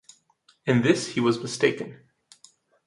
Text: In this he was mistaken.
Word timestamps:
In 0.65 0.81
this 0.81 1.09
he 1.09 1.19
was 1.19 1.39
mistaken. 1.43 1.99